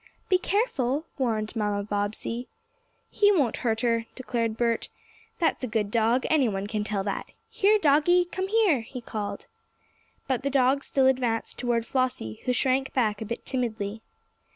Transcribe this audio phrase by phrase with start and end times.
[0.29, 2.47] "Be careful!" warned Mamma Bobbsey.
[3.11, 4.89] "He won't hurt her!" declared Bert.
[5.37, 7.33] "That's a good dog, anyone can tell that.
[7.51, 9.45] Here, doggie; come here!" he called.
[10.27, 14.01] But the dog still advanced toward Flossie, who shrank back a bit timidly.